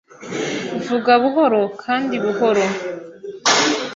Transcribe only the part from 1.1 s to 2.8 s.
buhoro kandi buhoro